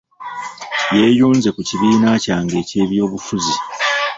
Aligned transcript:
Yeeyunze 0.97 1.49
ku 1.55 1.61
kibiina 1.67 2.09
kyange 2.23 2.55
eky'ebyobufuzi. 2.63 3.55